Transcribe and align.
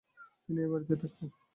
তিনি 0.43 0.59
এই 0.61 0.69
বাড়িতেই 0.71 0.99
থাকতেন। 1.01 1.27